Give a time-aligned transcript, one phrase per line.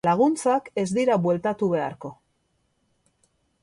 [0.07, 2.15] Laguntzak ez dira bueltatu beharko.